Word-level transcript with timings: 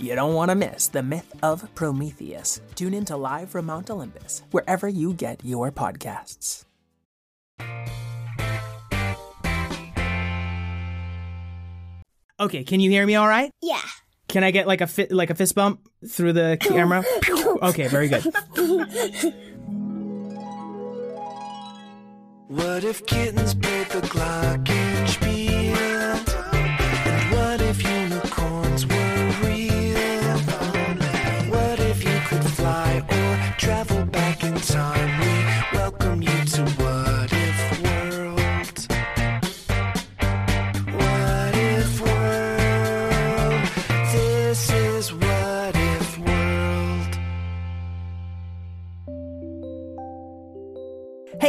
You 0.00 0.14
don't 0.14 0.34
want 0.34 0.50
to 0.50 0.54
miss 0.54 0.86
the 0.86 1.02
myth 1.02 1.34
of 1.42 1.74
Prometheus. 1.74 2.60
Tune 2.76 2.94
in 2.94 3.04
to 3.06 3.16
Live 3.16 3.50
from 3.50 3.66
Mount 3.66 3.90
Olympus, 3.90 4.44
wherever 4.52 4.88
you 4.88 5.12
get 5.12 5.44
your 5.44 5.72
podcasts. 5.72 6.64
Okay, 12.40 12.62
can 12.62 12.78
you 12.78 12.88
hear 12.90 13.04
me 13.04 13.16
all 13.16 13.26
right? 13.26 13.50
Yeah. 13.60 13.82
Can 14.28 14.44
I 14.44 14.52
get 14.52 14.68
like 14.68 14.80
a 14.80 14.86
fi- 14.86 15.08
like 15.10 15.30
a 15.30 15.34
fist 15.34 15.56
bump 15.56 15.80
through 16.06 16.34
the 16.34 16.56
camera? 16.60 17.02
okay, 17.62 17.88
very 17.88 18.08
good. 18.08 18.22
What 22.46 22.84
if 22.84 23.04
kittens 23.06 23.54
played 23.54 23.88
the 23.88 24.00
glockenspiel? 24.00 25.67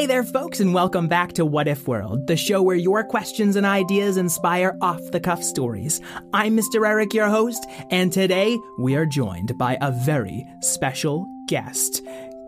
There, 0.09 0.23
folks, 0.23 0.59
and 0.59 0.73
welcome 0.73 1.07
back 1.07 1.33
to 1.33 1.45
What 1.45 1.67
If 1.67 1.87
World, 1.87 2.25
the 2.25 2.35
show 2.35 2.63
where 2.63 2.75
your 2.75 3.03
questions 3.03 3.55
and 3.55 3.63
ideas 3.63 4.17
inspire 4.17 4.75
off 4.81 4.99
the 5.11 5.19
cuff 5.19 5.43
stories. 5.43 6.01
I'm 6.33 6.57
Mr. 6.57 6.83
Eric, 6.83 7.13
your 7.13 7.27
host, 7.27 7.63
and 7.91 8.11
today 8.11 8.57
we 8.79 8.95
are 8.95 9.05
joined 9.05 9.55
by 9.59 9.77
a 9.81 9.91
very 9.91 10.47
special 10.61 11.27
guest. 11.47 12.01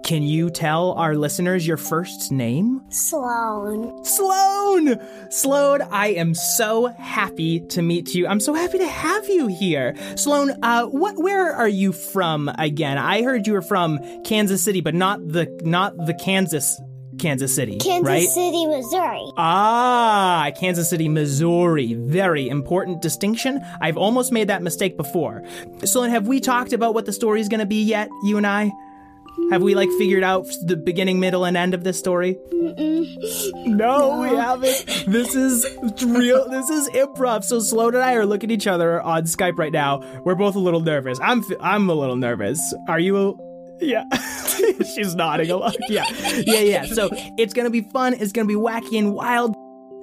Can 0.03 0.23
you 0.23 0.49
tell 0.49 0.93
our 0.93 1.13
listeners 1.13 1.67
your 1.67 1.77
first 1.77 2.31
name? 2.31 2.81
Sloan. 2.89 4.03
Sloan! 4.03 4.99
Sloan, 5.29 5.83
I 5.83 6.07
am 6.13 6.33
so 6.33 6.87
happy 6.87 7.59
to 7.67 7.83
meet 7.83 8.15
you. 8.15 8.25
I'm 8.25 8.39
so 8.39 8.55
happy 8.55 8.79
to 8.79 8.87
have 8.87 9.29
you 9.29 9.45
here. 9.45 9.95
Sloan, 10.15 10.57
uh, 10.63 10.87
what, 10.87 11.15
where 11.19 11.53
are 11.53 11.69
you 11.69 11.91
from 11.91 12.49
again? 12.57 12.97
I 12.97 13.21
heard 13.21 13.45
you 13.45 13.53
were 13.53 13.61
from 13.61 13.99
Kansas 14.23 14.63
City, 14.63 14.81
but 14.81 14.95
not 14.95 15.19
the, 15.27 15.45
not 15.63 15.95
the 15.95 16.15
Kansas, 16.15 16.81
Kansas 17.21 17.53
City, 17.53 17.77
Kansas 17.77 18.07
right? 18.07 18.27
City, 18.27 18.65
Missouri. 18.65 19.31
Ah, 19.37 20.51
Kansas 20.59 20.89
City, 20.89 21.07
Missouri. 21.07 21.93
Very 21.93 22.49
important 22.49 23.01
distinction. 23.01 23.63
I've 23.79 23.97
almost 23.97 24.31
made 24.31 24.47
that 24.49 24.63
mistake 24.63 24.97
before. 24.97 25.43
Sloan, 25.85 26.09
have 26.09 26.27
we 26.27 26.39
talked 26.39 26.73
about 26.73 26.93
what 26.95 27.05
the 27.05 27.13
story 27.13 27.39
is 27.39 27.47
gonna 27.47 27.65
be 27.65 27.83
yet, 27.83 28.09
you 28.23 28.37
and 28.37 28.47
I? 28.47 28.71
Have 29.51 29.61
we 29.61 29.75
like 29.75 29.89
figured 29.97 30.23
out 30.23 30.47
the 30.65 30.75
beginning, 30.75 31.19
middle, 31.19 31.45
and 31.45 31.55
end 31.55 31.73
of 31.73 31.83
this 31.83 31.97
story? 31.97 32.37
No, 32.53 34.19
we 34.21 34.29
haven't. 34.29 35.05
This 35.07 35.35
is 35.35 35.65
real. 36.03 36.49
This 36.49 36.69
is 36.69 36.89
improv. 36.89 37.43
So 37.43 37.59
Sloan 37.59 37.95
and 37.95 38.03
I 38.03 38.13
are 38.13 38.25
looking 38.25 38.51
at 38.51 38.53
each 38.55 38.67
other 38.67 39.01
on 39.01 39.23
Skype 39.23 39.57
right 39.57 39.71
now. 39.71 40.01
We're 40.25 40.35
both 40.35 40.55
a 40.55 40.59
little 40.59 40.79
nervous. 40.79 41.19
I'm 41.21 41.43
I'm 41.59 41.89
a 41.89 41.93
little 41.93 42.15
nervous. 42.15 42.59
Are 42.87 42.99
you? 42.99 43.37
Yeah. 43.81 44.03
She's 44.95 45.15
nodding 45.15 45.51
a 45.51 45.57
lot. 45.57 45.75
Yeah. 45.89 46.05
Yeah, 46.45 46.59
yeah. 46.59 46.85
So 46.85 47.09
it's 47.37 47.53
going 47.53 47.65
to 47.65 47.71
be 47.71 47.81
fun. 47.81 48.13
It's 48.13 48.31
going 48.31 48.47
to 48.47 48.53
be 48.53 48.59
wacky 48.59 48.97
and 48.97 49.13
wild. 49.13 49.55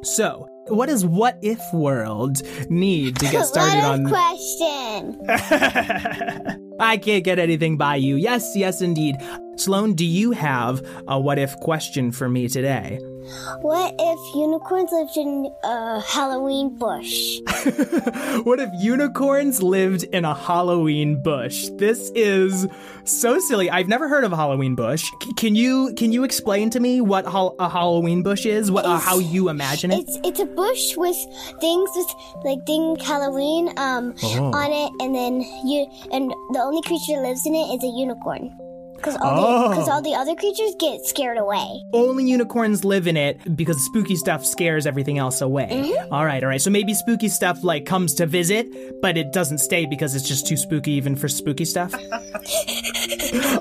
So, 0.02 0.48
what 0.68 0.86
does 0.86 1.04
What 1.04 1.38
If 1.42 1.60
World 1.72 2.42
need 2.70 3.16
to 3.16 3.30
get 3.30 3.46
started 3.46 3.84
on? 3.84 4.06
question? 4.08 5.20
I 6.80 6.96
can't 6.98 7.24
get 7.24 7.38
anything 7.38 7.76
by 7.76 7.96
you. 7.96 8.16
Yes, 8.16 8.52
yes, 8.54 8.80
indeed. 8.80 9.16
Sloan, 9.56 9.94
do 9.94 10.04
you 10.04 10.30
have 10.32 10.80
a 11.08 11.18
what 11.18 11.38
if 11.38 11.56
question 11.60 12.12
for 12.12 12.28
me 12.28 12.48
today? 12.48 13.00
What 13.60 13.94
if 13.98 14.34
unicorns 14.34 14.90
lived 14.92 15.16
in 15.16 15.52
a 15.64 16.00
Halloween 16.00 16.76
bush? 16.78 17.38
what 18.44 18.60
if 18.60 18.70
unicorns 18.78 19.62
lived 19.62 20.04
in 20.04 20.24
a 20.24 20.34
Halloween 20.34 21.20
bush? 21.22 21.68
This 21.76 22.10
is 22.14 22.66
so 23.04 23.38
silly. 23.38 23.70
I've 23.70 23.88
never 23.88 24.08
heard 24.08 24.24
of 24.24 24.32
a 24.32 24.36
Halloween 24.36 24.74
bush. 24.74 25.04
C- 25.22 25.32
can 25.36 25.54
you 25.54 25.92
can 25.96 26.12
you 26.12 26.24
explain 26.24 26.70
to 26.70 26.80
me 26.80 27.00
what 27.00 27.26
hol- 27.26 27.56
a 27.58 27.68
Halloween 27.68 28.22
bush 28.22 28.46
is? 28.46 28.70
What 28.70 28.84
uh, 28.86 28.98
how 28.98 29.18
you 29.18 29.48
imagine 29.48 29.90
it? 29.90 30.00
It's 30.00 30.18
it's 30.24 30.40
a 30.40 30.46
bush 30.46 30.96
with 30.96 31.16
things 31.60 31.90
with 31.96 32.14
like 32.44 32.64
thing 32.66 32.96
Halloween 32.96 33.68
um 33.78 34.14
Oh. 34.22 34.52
on 34.52 34.72
it, 34.72 34.90
and 35.02 35.14
then 35.14 35.40
you 35.64 35.86
and 36.12 36.30
the 36.52 36.60
only 36.60 36.82
creature 36.82 37.12
that 37.16 37.22
lives 37.22 37.44
in 37.46 37.54
it 37.54 37.74
is 37.76 37.84
a 37.84 37.88
unicorn. 37.98 38.56
Because 38.98 39.16
all 39.22 39.72
Oh. 39.72 39.90
all 39.90 40.02
the 40.02 40.14
other 40.14 40.34
creatures 40.34 40.74
get 40.78 41.00
scared 41.06 41.38
away. 41.38 41.66
Only 41.94 42.24
unicorns 42.28 42.84
live 42.84 43.06
in 43.06 43.16
it 43.16 43.56
because 43.56 43.82
spooky 43.84 44.16
stuff 44.16 44.44
scares 44.44 44.86
everything 44.86 45.18
else 45.18 45.40
away. 45.40 45.68
Mm-hmm. 45.70 46.12
All 46.12 46.24
right, 46.26 46.42
all 46.42 46.48
right. 46.48 46.60
So 46.60 46.70
maybe 46.70 46.92
spooky 46.94 47.28
stuff 47.28 47.62
like 47.64 47.86
comes 47.86 48.12
to 48.14 48.26
visit, 48.26 48.66
but 49.00 49.16
it 49.16 49.32
doesn't 49.32 49.58
stay 49.58 49.86
because 49.86 50.14
it's 50.14 50.26
just 50.28 50.46
too 50.46 50.56
spooky 50.56 50.92
even 50.92 51.16
for 51.16 51.28
spooky 51.28 51.64
stuff. 51.64 51.94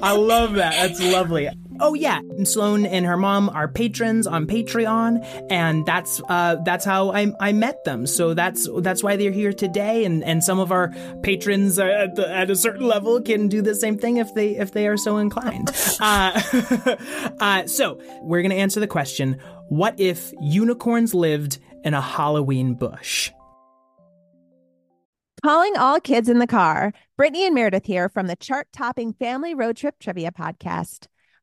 I 0.01 0.13
love 0.13 0.53
that. 0.55 0.73
That's 0.73 1.01
lovely. 1.01 1.49
Oh 1.79 1.93
yeah, 1.93 2.19
and 2.19 2.47
Sloan 2.47 2.85
and 2.85 3.05
her 3.05 3.17
mom 3.17 3.49
are 3.49 3.67
patrons 3.67 4.27
on 4.27 4.47
Patreon, 4.47 5.47
and 5.49 5.85
that's 5.85 6.21
uh, 6.27 6.57
that's 6.63 6.85
how 6.85 7.11
I, 7.11 7.31
I 7.39 7.51
met 7.51 7.83
them. 7.83 8.07
So 8.07 8.33
that's 8.33 8.67
that's 8.79 9.03
why 9.03 9.15
they're 9.15 9.31
here 9.31 9.53
today. 9.53 10.05
And, 10.05 10.23
and 10.23 10.43
some 10.43 10.59
of 10.59 10.71
our 10.71 10.93
patrons 11.21 11.77
uh, 11.79 11.85
at, 11.85 12.15
the, 12.15 12.29
at 12.29 12.49
a 12.49 12.55
certain 12.55 12.87
level 12.87 13.21
can 13.21 13.47
do 13.47 13.61
the 13.61 13.75
same 13.75 13.97
thing 13.97 14.17
if 14.17 14.33
they 14.33 14.55
if 14.57 14.71
they 14.71 14.87
are 14.87 14.97
so 14.97 15.17
inclined. 15.17 15.71
Uh, 15.99 16.39
uh, 17.39 17.65
so 17.65 17.99
we're 18.21 18.41
gonna 18.41 18.55
answer 18.55 18.79
the 18.79 18.87
question: 18.87 19.39
What 19.69 19.99
if 19.99 20.31
unicorns 20.39 21.13
lived 21.13 21.57
in 21.83 21.93
a 21.93 22.01
Halloween 22.01 22.75
bush? 22.75 23.31
Calling 25.43 25.75
all 25.77 25.99
kids 25.99 26.29
in 26.29 26.39
the 26.39 26.47
car. 26.47 26.93
Brittany 27.15 27.45
and 27.45 27.55
Meredith 27.55 27.85
here 27.85 28.09
from 28.09 28.27
the 28.27 28.35
chart 28.35 28.67
topping 28.71 29.13
Family 29.13 29.55
Road 29.55 29.77
Trip 29.77 29.95
Trivia 29.99 30.31
Podcast. 30.31 31.07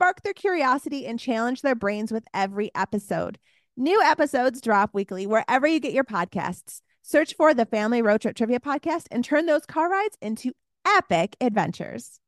Spark 0.00 0.22
their 0.22 0.32
curiosity 0.32 1.04
and 1.04 1.20
challenge 1.20 1.60
their 1.60 1.74
brains 1.74 2.10
with 2.10 2.24
every 2.32 2.70
episode. 2.74 3.38
New 3.76 4.00
episodes 4.00 4.62
drop 4.62 4.94
weekly 4.94 5.26
wherever 5.26 5.66
you 5.66 5.78
get 5.78 5.92
your 5.92 6.04
podcasts. 6.04 6.80
Search 7.02 7.34
for 7.34 7.52
the 7.52 7.66
Family 7.66 8.00
Road 8.00 8.22
Trip 8.22 8.34
Trivia 8.34 8.60
Podcast 8.60 9.08
and 9.10 9.22
turn 9.22 9.44
those 9.44 9.66
car 9.66 9.90
rides 9.90 10.16
into 10.22 10.52
epic 10.86 11.36
adventures. 11.38 12.18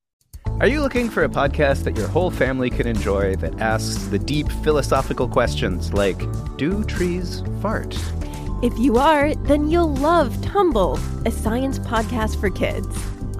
Are 0.61 0.67
you 0.67 0.83
looking 0.83 1.09
for 1.09 1.25
a 1.25 1.31
podcast 1.31 1.85
that 1.85 1.97
your 1.97 2.09
whole 2.09 2.31
family 2.31 2.69
can 2.69 2.87
enjoy 2.87 3.37
that 3.37 3.59
asks 3.59 4.05
the 4.09 4.19
deep 4.19 4.53
philosophical 4.63 5.27
questions 5.27 5.95
like 5.95 6.21
Do 6.59 6.85
trees 6.85 7.43
fart? 7.63 7.97
If 8.63 8.79
you 8.79 8.99
are, 8.99 9.35
then 9.35 9.71
you'll 9.71 9.95
love 9.95 10.39
Tumble, 10.43 11.01
a 11.25 11.31
science 11.31 11.79
podcast 11.79 12.39
for 12.39 12.51
kids. 12.51 12.95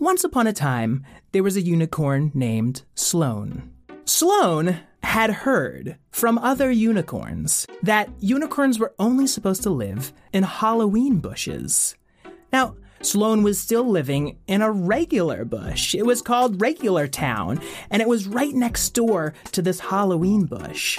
Once 0.00 0.24
upon 0.24 0.46
a 0.46 0.52
time, 0.52 1.04
there 1.32 1.42
was 1.42 1.58
a 1.58 1.60
unicorn 1.60 2.30
named 2.32 2.84
Sloan. 2.94 3.70
Sloan 4.06 4.80
had 5.02 5.30
heard 5.30 5.98
from 6.10 6.38
other 6.38 6.70
unicorns 6.70 7.66
that 7.82 8.08
unicorns 8.18 8.78
were 8.78 8.94
only 8.98 9.26
supposed 9.26 9.62
to 9.62 9.68
live 9.68 10.14
in 10.32 10.42
Halloween 10.42 11.18
bushes. 11.18 11.96
Now, 12.50 12.76
Sloan 13.02 13.42
was 13.42 13.60
still 13.60 13.86
living 13.86 14.38
in 14.46 14.62
a 14.62 14.72
regular 14.72 15.44
bush. 15.44 15.94
It 15.94 16.06
was 16.06 16.22
called 16.22 16.62
Regular 16.62 17.06
Town, 17.06 17.60
and 17.90 18.00
it 18.00 18.08
was 18.08 18.26
right 18.26 18.54
next 18.54 18.94
door 18.94 19.34
to 19.52 19.60
this 19.60 19.80
Halloween 19.80 20.46
bush. 20.46 20.98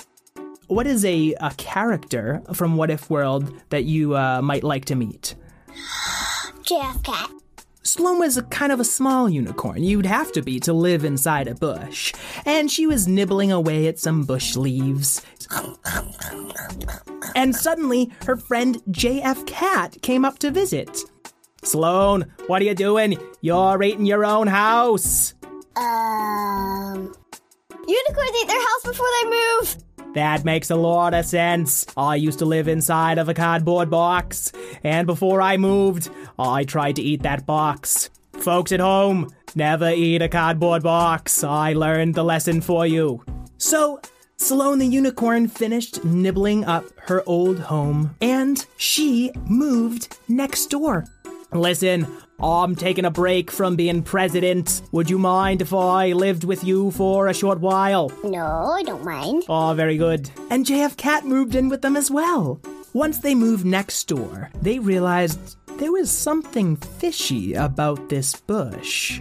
What 0.67 0.85
is 0.85 1.03
a, 1.05 1.33
a 1.41 1.51
character 1.57 2.43
from 2.53 2.77
What 2.77 2.91
If 2.91 3.09
World 3.09 3.51
that 3.69 3.85
you 3.85 4.15
uh, 4.15 4.43
might 4.43 4.63
like 4.63 4.85
to 4.85 4.95
meet? 4.95 5.33
JFKat. 6.61 7.40
Sloan 7.91 8.19
was 8.19 8.37
a 8.37 8.43
kind 8.43 8.71
of 8.71 8.79
a 8.79 8.85
small 8.85 9.29
unicorn. 9.29 9.83
You'd 9.83 10.05
have 10.05 10.31
to 10.31 10.41
be 10.41 10.61
to 10.61 10.71
live 10.71 11.03
inside 11.03 11.49
a 11.49 11.55
bush. 11.55 12.13
And 12.45 12.71
she 12.71 12.87
was 12.87 13.05
nibbling 13.05 13.51
away 13.51 13.87
at 13.87 13.99
some 13.99 14.23
bush 14.23 14.55
leaves. 14.55 15.21
And 17.35 17.53
suddenly, 17.53 18.09
her 18.25 18.37
friend 18.37 18.81
JFKat 18.91 20.01
came 20.01 20.23
up 20.23 20.39
to 20.39 20.51
visit. 20.51 21.01
Sloan, 21.63 22.31
what 22.47 22.61
are 22.61 22.65
you 22.65 22.75
doing? 22.75 23.17
You're 23.41 23.83
eating 23.83 24.05
your 24.05 24.23
own 24.23 24.47
house. 24.47 25.33
Um. 25.75 27.13
Unicorns 27.85 28.37
eat 28.41 28.47
their 28.47 28.67
house 28.69 28.83
before 28.85 29.07
they 29.21 29.29
move. 29.29 29.75
That 30.13 30.43
makes 30.43 30.69
a 30.69 30.75
lot 30.75 31.13
of 31.13 31.25
sense. 31.25 31.85
I 31.95 32.15
used 32.15 32.39
to 32.39 32.45
live 32.45 32.67
inside 32.67 33.17
of 33.17 33.29
a 33.29 33.33
cardboard 33.33 33.89
box, 33.89 34.51
and 34.83 35.07
before 35.07 35.41
I 35.41 35.57
moved, 35.57 36.09
I 36.37 36.65
tried 36.65 36.97
to 36.97 37.01
eat 37.01 37.23
that 37.23 37.45
box. 37.45 38.09
Folks 38.33 38.71
at 38.71 38.79
home, 38.79 39.33
never 39.55 39.89
eat 39.89 40.21
a 40.21 40.27
cardboard 40.27 40.83
box. 40.83 41.43
I 41.43 41.73
learned 41.73 42.15
the 42.15 42.23
lesson 42.23 42.59
for 42.59 42.85
you. 42.85 43.23
So, 43.57 44.01
Sloan 44.37 44.79
the 44.79 44.87
unicorn 44.87 45.47
finished 45.47 46.03
nibbling 46.03 46.65
up 46.65 46.83
her 47.07 47.23
old 47.27 47.59
home, 47.59 48.15
and 48.19 48.65
she 48.75 49.31
moved 49.45 50.17
next 50.27 50.71
door. 50.71 51.05
Listen, 51.53 52.07
I'm 52.41 52.75
taking 52.75 53.05
a 53.05 53.11
break 53.11 53.51
from 53.51 53.75
being 53.75 54.01
president. 54.01 54.81
Would 54.91 55.09
you 55.09 55.19
mind 55.19 55.61
if 55.61 55.73
I 55.73 56.13
lived 56.13 56.43
with 56.43 56.63
you 56.63 56.89
for 56.91 57.27
a 57.27 57.33
short 57.33 57.59
while? 57.59 58.11
No, 58.23 58.71
I 58.73 58.81
don't 58.83 59.03
mind. 59.05 59.43
Oh, 59.47 59.73
very 59.75 59.97
good. 59.97 60.29
And 60.49 60.65
JFKat 60.65 61.23
moved 61.23 61.53
in 61.53 61.69
with 61.69 61.81
them 61.81 61.95
as 61.95 62.09
well. 62.09 62.59
Once 62.93 63.19
they 63.19 63.35
moved 63.35 63.65
next 63.65 64.07
door, 64.07 64.49
they 64.61 64.79
realized 64.79 65.55
there 65.77 65.91
was 65.91 66.09
something 66.09 66.75
fishy 66.77 67.53
about 67.53 68.09
this 68.09 68.35
bush. 68.35 69.19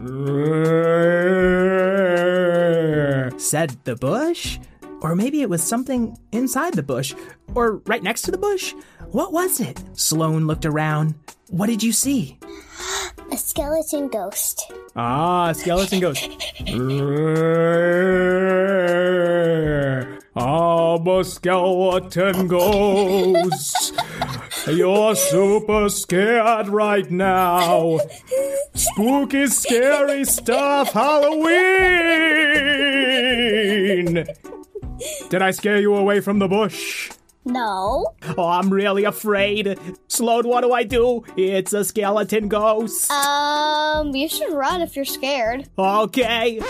Said 3.38 3.76
the 3.84 3.96
bush? 4.00 4.58
Or 5.02 5.14
maybe 5.16 5.40
it 5.40 5.48
was 5.48 5.62
something 5.62 6.18
inside 6.32 6.74
the 6.74 6.82
bush, 6.82 7.14
or 7.54 7.76
right 7.86 8.02
next 8.02 8.22
to 8.22 8.30
the 8.30 8.36
bush? 8.36 8.74
What 9.12 9.32
was 9.32 9.58
it? 9.60 9.82
Sloan 9.94 10.46
looked 10.46 10.66
around. 10.66 11.14
What 11.48 11.68
did 11.68 11.82
you 11.82 11.92
see? 11.92 12.38
A 13.32 13.36
skeleton 13.36 14.08
ghost. 14.08 14.72
Ah, 14.96 15.52
skeleton 15.52 16.00
ghost. 16.00 16.28
I'm 20.36 21.06
a 21.06 21.24
skeleton 21.24 22.48
ghost. 22.48 23.94
You're 24.66 25.14
super 25.14 25.88
scared 25.88 26.68
right 26.68 27.10
now. 27.10 27.98
Spooky, 28.74 29.46
scary 29.48 30.24
stuff, 30.24 30.92
Halloween! 30.92 31.50
Did 35.28 35.42
I 35.42 35.50
scare 35.50 35.80
you 35.80 35.94
away 35.94 36.20
from 36.20 36.38
the 36.38 36.48
bush? 36.48 37.10
No. 37.50 38.14
Oh, 38.38 38.48
I'm 38.48 38.70
really 38.70 39.04
afraid. 39.04 39.78
Sloan, 40.08 40.46
what 40.46 40.62
do 40.62 40.72
I 40.72 40.84
do? 40.84 41.24
It's 41.36 41.72
a 41.72 41.84
skeleton 41.84 42.48
ghost. 42.48 43.10
Um, 43.10 44.14
you 44.14 44.28
should 44.28 44.52
run 44.52 44.80
if 44.82 44.96
you're 44.96 45.04
scared. 45.04 45.68
Okay. 45.78 46.60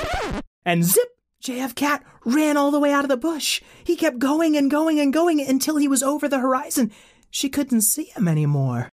And 0.65 0.85
zip! 0.85 1.09
JFKat 1.43 2.03
ran 2.27 2.57
all 2.59 2.71
the 2.71 2.79
way 2.79 2.93
out 2.93 3.05
of 3.05 3.09
the 3.09 3.17
bush. 3.17 3.63
He 3.83 3.97
kept 3.97 4.19
going 4.19 4.57
and 4.57 4.71
going 4.71 5.01
and 5.01 5.13
going 5.13 5.41
until 5.41 5.77
he 5.77 5.89
was 5.89 6.03
over 6.03 6.29
the 6.29 6.39
horizon. 6.39 6.93
She 7.31 7.49
couldn't 7.49 7.81
see 7.83 8.05
him 8.05 8.29
anymore. 8.29 8.91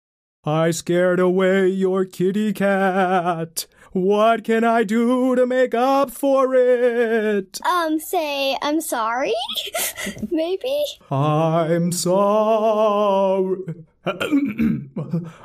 I 0.43 0.71
scared 0.71 1.19
away 1.19 1.67
your 1.67 2.03
kitty 2.05 2.51
cat. 2.51 3.67
What 3.93 4.45
can 4.45 4.63
I 4.63 4.83
do 4.85 5.35
to 5.35 5.45
make 5.45 5.73
up 5.73 6.11
for 6.11 6.55
it? 6.55 7.59
Um, 7.67 7.99
say, 7.99 8.57
I'm 8.61 8.79
sorry? 8.79 9.33
Maybe? 10.31 10.85
I'm 11.09 11.91
sorry. 11.91 13.57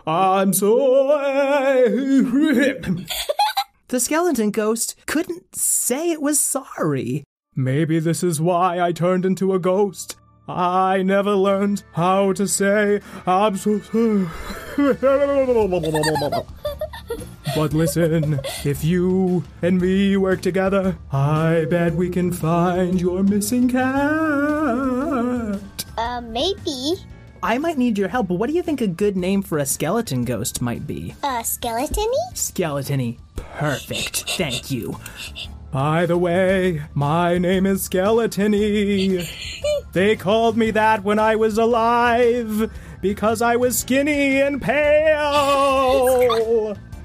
I'm 0.06 0.52
sorry. 0.52 1.88
the 3.88 3.98
skeleton 3.98 4.52
ghost 4.52 4.94
couldn't 5.06 5.56
say 5.56 6.12
it 6.12 6.22
was 6.22 6.38
sorry. 6.38 7.24
Maybe 7.56 7.98
this 7.98 8.22
is 8.22 8.40
why 8.40 8.80
I 8.80 8.92
turned 8.92 9.26
into 9.26 9.54
a 9.54 9.58
ghost. 9.58 10.14
I 10.48 11.02
never 11.02 11.34
learned 11.34 11.82
how 11.94 12.32
to 12.34 12.46
say 12.46 13.00
I'm 13.26 13.56
so 13.56 13.80
sorry. 13.80 14.28
But 17.54 17.72
listen, 17.72 18.40
if 18.64 18.84
you 18.84 19.44
and 19.62 19.80
me 19.80 20.16
work 20.16 20.42
together, 20.42 20.96
I 21.12 21.66
bet 21.70 21.94
we 21.94 22.10
can 22.10 22.32
find 22.32 23.00
your 23.00 23.22
missing 23.22 23.68
cat. 23.68 23.84
Uh, 25.96 26.20
maybe. 26.20 26.94
I 27.42 27.58
might 27.58 27.78
need 27.78 27.96
your 27.96 28.08
help, 28.08 28.28
but 28.28 28.34
what 28.34 28.48
do 28.48 28.54
you 28.54 28.62
think 28.62 28.80
a 28.80 28.86
good 28.86 29.16
name 29.16 29.42
for 29.42 29.58
a 29.58 29.66
skeleton 29.66 30.24
ghost 30.24 30.60
might 30.60 30.86
be? 30.86 31.14
Uh, 31.22 31.42
skeletony? 31.42 32.32
Skeletony. 32.34 33.18
Perfect. 33.36 34.24
Thank 34.36 34.70
you. 34.70 34.98
By 35.70 36.06
the 36.06 36.18
way, 36.18 36.82
my 36.94 37.38
name 37.38 37.66
is 37.66 37.88
Skeletony. 37.88 39.28
They 39.92 40.16
called 40.16 40.56
me 40.56 40.70
that 40.72 41.04
when 41.04 41.18
I 41.18 41.36
was 41.36 41.58
alive 41.58 42.70
because 43.00 43.42
I 43.42 43.56
was 43.56 43.78
skinny 43.78 44.40
and 44.40 44.60
pale. 44.60 46.25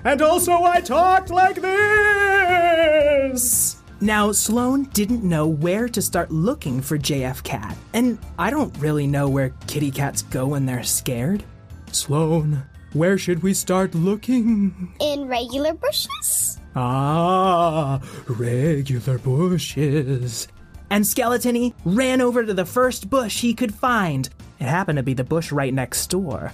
And 0.04 0.22
also, 0.22 0.64
I 0.64 0.82
talked 0.82 1.30
like 1.30 1.62
this. 1.62 3.78
Now, 4.00 4.32
Sloan 4.32 4.86
didn't 4.86 5.24
know 5.24 5.48
where 5.48 5.88
to 5.88 6.02
start 6.02 6.32
looking 6.32 6.82
for 6.82 6.98
JFKat, 6.98 7.76
and 7.94 8.18
I 8.40 8.50
don't 8.50 8.76
really 8.80 9.06
know 9.06 9.30
where 9.30 9.54
kitty 9.68 9.92
cats 9.92 10.24
go 10.24 10.48
when 10.48 10.66
they're 10.66 10.82
scared. 10.82 11.44
Sloan, 11.92 12.64
where 12.94 13.20
should 13.20 13.44
we 13.44 13.54
start 13.54 13.94
looking? 13.94 14.92
In 15.00 15.28
regular 15.28 15.74
bushes? 15.74 16.60
Ah, 16.76 18.02
regular 18.28 19.20
bushes. 19.20 20.48
And 20.90 21.06
Skeletony 21.06 21.76
ran 21.86 22.22
over 22.22 22.44
to 22.44 22.56
the 22.56 22.66
first 22.66 23.08
bush 23.08 23.40
he 23.40 23.54
could 23.54 23.74
find. 23.74 24.28
It 24.60 24.66
happened 24.66 24.98
to 24.98 25.04
be 25.04 25.14
the 25.14 25.24
bush 25.24 25.52
right 25.52 25.74
next 25.74 26.08
door. 26.08 26.52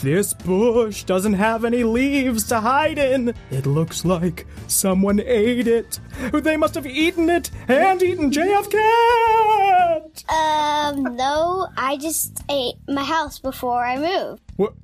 This 0.00 0.32
bush 0.32 1.02
doesn't 1.02 1.32
have 1.32 1.64
any 1.64 1.82
leaves 1.82 2.44
to 2.48 2.60
hide 2.60 2.98
in. 2.98 3.34
It 3.50 3.66
looks 3.66 4.04
like 4.04 4.46
someone 4.68 5.18
ate 5.18 5.66
it. 5.66 5.98
They 6.32 6.56
must 6.56 6.74
have 6.76 6.86
eaten 6.86 7.28
it 7.28 7.50
and 7.66 8.00
eaten 8.00 8.30
JF 8.30 8.70
Cat. 8.70 10.24
Um, 10.30 11.16
no, 11.16 11.68
I 11.76 11.96
just 11.96 12.44
ate 12.48 12.76
my 12.86 13.02
house 13.02 13.40
before 13.40 13.84
I 13.84 13.98
moved. 13.98 14.42
What? 14.56 14.74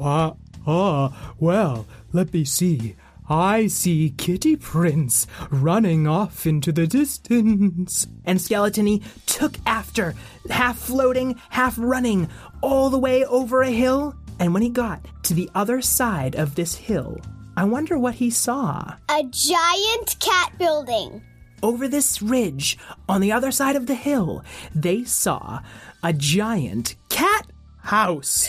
Ah, 0.00 0.34
ah, 0.66 1.34
well, 1.38 1.86
let 2.12 2.32
me 2.32 2.44
see. 2.44 2.96
I 3.28 3.68
see 3.68 4.14
Kitty 4.16 4.56
Prince 4.56 5.26
running 5.50 6.06
off 6.06 6.46
into 6.46 6.72
the 6.72 6.86
distance. 6.86 8.06
And 8.24 8.38
Skeletony 8.38 9.02
took 9.26 9.56
after, 9.66 10.14
half 10.50 10.78
floating, 10.78 11.40
half 11.50 11.76
running, 11.78 12.28
all 12.62 12.90
the 12.90 12.98
way 12.98 13.24
over 13.24 13.62
a 13.62 13.70
hill. 13.70 14.14
And 14.38 14.52
when 14.52 14.62
he 14.62 14.68
got 14.68 15.00
to 15.24 15.34
the 15.34 15.50
other 15.54 15.80
side 15.80 16.34
of 16.34 16.54
this 16.54 16.74
hill, 16.74 17.20
I 17.56 17.64
wonder 17.64 17.98
what 17.98 18.14
he 18.14 18.30
saw. 18.30 18.94
A 19.08 19.22
giant 19.30 20.16
cat 20.20 20.58
building. 20.58 21.22
Over 21.62 21.88
this 21.88 22.20
ridge, 22.20 22.76
on 23.08 23.20
the 23.20 23.32
other 23.32 23.50
side 23.50 23.76
of 23.76 23.86
the 23.86 23.94
hill, 23.94 24.44
they 24.74 25.04
saw 25.04 25.60
a 26.02 26.12
giant 26.12 26.96
cat 27.08 27.46
house. 27.78 28.48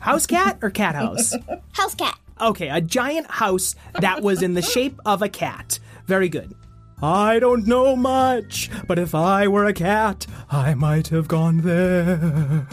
House 0.00 0.26
cat 0.26 0.58
or 0.60 0.70
cat 0.70 0.94
house? 0.94 1.34
House 1.72 1.94
cat. 1.94 2.18
Okay, 2.40 2.68
a 2.68 2.80
giant 2.80 3.30
house 3.30 3.74
that 4.00 4.22
was 4.22 4.42
in 4.42 4.54
the 4.54 4.62
shape 4.62 4.98
of 5.06 5.22
a 5.22 5.28
cat. 5.28 5.78
Very 6.06 6.28
good. 6.28 6.54
I 7.02 7.38
don't 7.38 7.66
know 7.66 7.96
much, 7.96 8.70
but 8.86 8.98
if 8.98 9.14
I 9.14 9.46
were 9.48 9.64
a 9.64 9.72
cat, 9.72 10.26
I 10.50 10.74
might 10.74 11.08
have 11.08 11.28
gone 11.28 11.58
there. 11.58 12.66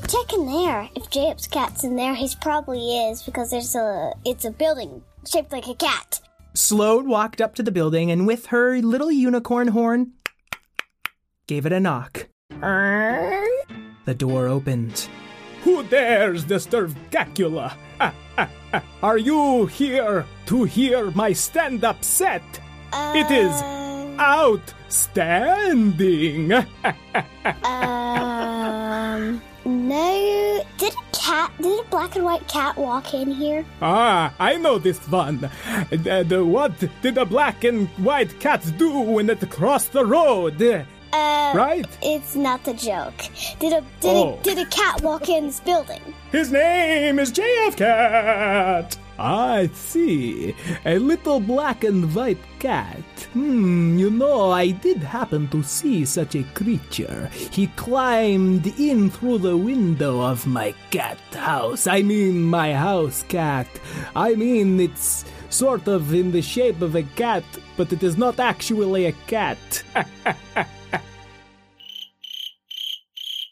Yeah, 0.00 0.06
we 0.06 0.08
should 0.08 0.10
check 0.10 0.32
in 0.38 0.46
there. 0.46 0.88
If 0.94 1.10
Jacob's 1.10 1.46
cat's 1.46 1.84
in 1.84 1.96
there, 1.96 2.14
he's 2.14 2.34
probably 2.34 2.96
is 3.08 3.22
because 3.22 3.50
there's 3.50 3.74
a 3.74 4.12
it's 4.24 4.44
a 4.44 4.50
building 4.50 5.02
shaped 5.26 5.52
like 5.52 5.68
a 5.68 5.74
cat. 5.74 6.20
Sloan 6.54 7.08
walked 7.08 7.40
up 7.40 7.54
to 7.56 7.62
the 7.62 7.70
building 7.70 8.10
and 8.10 8.26
with 8.26 8.46
her 8.46 8.80
little 8.80 9.10
unicorn 9.12 9.68
horn 9.68 10.12
gave 11.46 11.66
it 11.66 11.72
a 11.72 11.80
knock. 11.80 12.28
The 12.60 14.14
door 14.16 14.48
opened. 14.48 15.08
Who 15.64 15.82
dares 15.84 16.44
disturb 16.44 16.94
Gacula? 17.10 17.74
Ah, 18.00 18.14
ah, 18.38 18.48
ah. 18.72 18.82
Are 19.02 19.18
you 19.18 19.66
here 19.66 20.24
to 20.46 20.64
hear 20.64 21.10
my 21.12 21.32
stand 21.34 21.84
up 21.84 22.02
set? 22.02 22.42
It 22.92 23.30
is 23.30 23.52
outstanding. 24.18 26.52
Um, 27.64 29.40
no. 29.70 30.64
Did 30.78 30.92
a 30.94 31.16
cat, 31.16 31.52
did 31.60 31.80
a 31.80 31.88
black 31.90 32.16
and 32.16 32.24
white 32.24 32.46
cat 32.48 32.76
walk 32.76 33.14
in 33.14 33.30
here? 33.30 33.64
ah, 33.82 34.32
I 34.38 34.56
know 34.56 34.78
this 34.78 34.98
one. 35.08 35.50
The- 35.90 36.24
the- 36.28 36.44
what 36.44 36.72
did 37.02 37.14
the 37.14 37.24
black 37.24 37.64
and 37.64 37.88
white 37.98 38.38
cats 38.40 38.70
do 38.72 38.90
when 39.00 39.30
it 39.30 39.48
crossed 39.50 39.92
the 39.92 40.04
road? 40.04 40.60
Uh, 41.12 41.52
Right? 41.54 41.86
It's 42.02 42.36
not 42.36 42.62
the 42.64 42.72
joke. 42.74 43.20
Did 43.58 43.72
a 43.72 43.82
did 44.00 44.16
Oh. 44.16 44.38
a 44.38 44.42
did 44.44 44.58
a 44.58 44.66
cat 44.66 45.00
walk 45.02 45.28
in 45.28 45.46
this 45.46 45.58
building? 45.60 46.00
His 46.30 46.52
name 46.52 47.18
is 47.18 47.32
JFKat. 47.32 48.96
I 49.20 49.68
see. 49.74 50.54
A 50.86 50.98
little 50.98 51.40
black 51.40 51.84
and 51.84 52.14
white 52.14 52.40
cat. 52.58 53.04
Hmm, 53.34 53.98
you 53.98 54.08
know, 54.10 54.50
I 54.50 54.70
did 54.70 54.96
happen 54.96 55.46
to 55.48 55.62
see 55.62 56.06
such 56.06 56.34
a 56.34 56.42
creature. 56.54 57.28
He 57.50 57.66
climbed 57.76 58.66
in 58.80 59.10
through 59.10 59.38
the 59.38 59.56
window 59.56 60.22
of 60.22 60.46
my 60.46 60.72
cat 60.90 61.18
house. 61.32 61.86
I 61.86 62.00
mean, 62.00 62.42
my 62.42 62.72
house 62.72 63.22
cat. 63.28 63.68
I 64.16 64.34
mean, 64.34 64.80
it's 64.80 65.26
sort 65.50 65.86
of 65.86 66.14
in 66.14 66.32
the 66.32 66.40
shape 66.40 66.80
of 66.80 66.94
a 66.94 67.02
cat, 67.02 67.44
but 67.76 67.92
it 67.92 68.02
is 68.02 68.16
not 68.16 68.40
actually 68.40 69.04
a 69.04 69.12
cat. 69.26 69.58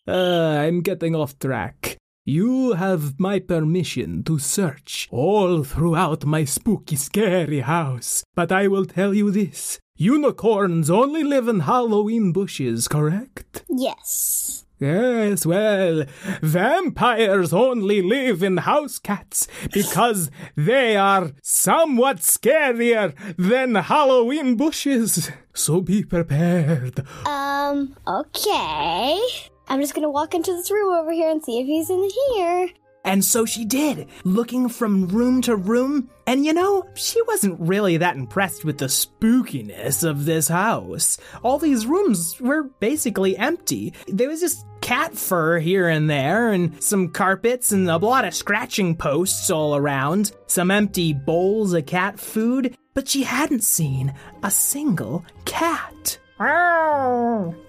Uh, 0.07 0.57
I'm 0.65 0.81
getting 0.81 1.15
off 1.15 1.39
track. 1.39 1.98
You 2.29 2.75
have 2.75 3.19
my 3.19 3.39
permission 3.39 4.23
to 4.25 4.39
search 4.39 5.09
all 5.11 5.65
throughout 5.65 6.27
my 6.27 6.45
spooky, 6.45 6.97
scary 6.97 7.61
house. 7.61 8.23
But 8.35 8.53
I 8.53 8.69
will 8.69 8.85
tell 8.85 9.15
you 9.15 9.31
this 9.31 9.81
unicorns 9.97 10.91
only 10.91 11.25
live 11.25 11.49
in 11.49 11.61
Halloween 11.61 12.33
bushes, 12.33 12.87
correct? 12.87 13.65
Yes. 13.71 14.67
Yes, 14.79 15.47
well, 15.47 16.05
vampires 16.43 17.55
only 17.55 18.03
live 18.03 18.43
in 18.43 18.59
house 18.59 18.99
cats 18.99 19.49
because 19.73 20.31
they 20.55 20.97
are 20.97 21.33
somewhat 21.43 22.19
scarier 22.19 23.15
than 23.39 23.75
Halloween 23.75 24.55
bushes. 24.55 25.31
So 25.55 25.81
be 25.81 26.05
prepared. 26.05 27.07
Um. 27.27 27.97
Okay. 28.07 29.19
I'm 29.69 29.81
just 29.81 29.95
gonna 29.95 30.11
walk 30.11 30.35
into 30.35 30.53
this 30.53 30.71
room 30.71 30.95
over 30.95 31.13
here 31.13 31.31
and 31.31 31.45
see 31.45 31.61
if 31.61 31.67
he's 31.67 31.91
in 31.91 32.09
here. 32.35 32.71
And 33.05 33.25
so 33.25 33.47
she 33.47 33.65
did, 33.65 34.09
looking 34.25 34.69
from 34.69 35.09
room 35.09 35.41
to 35.43 35.57
room. 35.57 36.11
And 36.27 36.45
you 36.45 36.53
know, 36.53 36.87
she 36.95 37.23
wasn't 37.23 37.59
really 37.61 37.97
that 37.97 38.17
impressed 38.17 38.65
with 38.65 38.79
the 38.79 38.87
spookiness 38.87 40.07
of 40.07 40.25
this 40.25 40.49
house. 40.49 41.17
All 41.43 41.59
these 41.59 41.87
rooms 41.87 42.39
were 42.41 42.65
basically 42.81 43.37
empty. 43.37 43.95
There 44.09 44.29
was 44.29 44.41
just 44.41 44.67
cat 44.81 45.17
fur 45.17 45.59
here 45.59 45.89
and 45.89 46.09
there, 46.11 46.53
and 46.53 46.83
some 46.83 47.09
carpets, 47.09 47.73
and 47.73 47.89
a 47.89 47.97
lot 47.97 48.25
of 48.25 48.35
scratching 48.35 48.97
posts 48.97 49.51
all 49.51 49.77
around, 49.77 50.33
some 50.47 50.71
empty 50.71 51.13
bowls 51.13 51.73
of 51.73 51.87
cat 51.87 52.19
food, 52.19 52.77
but 52.95 53.09
she 53.09 53.23
hadn't 53.23 53.65
seen 53.65 54.13
a 54.43 54.51
single 54.51 55.25
cat. 55.45 56.19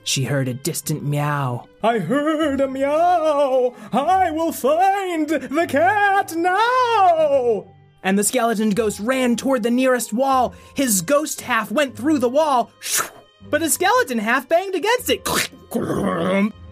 She 0.04 0.24
heard 0.26 0.48
a 0.48 0.54
distant 0.54 1.04
meow. 1.04 1.68
I 1.84 2.00
heard 2.00 2.62
a 2.62 2.68
meow. 2.68 3.74
I 3.92 4.32
will 4.32 4.52
find 4.52 5.28
the 5.30 5.66
cat 5.68 6.36
now. 6.36 7.74
and 8.04 8.18
the 8.18 8.24
skeleton 8.24 8.70
ghost 8.72 9.00
ran 9.00 9.36
toward 9.36 9.64
the 9.64 9.72
nearest 9.72 10.14
wall. 10.14 10.54
His 10.76 11.02
ghost 11.02 11.42
half 11.42 11.72
went 11.72 11.96
through 11.96 12.20
the 12.20 12.30
wall, 12.30 12.72
but 13.50 13.62
his 13.62 13.74
skeleton 13.74 14.20
half 14.20 14.48
banged 14.48 14.76
against 14.76 15.10
it 15.10 15.28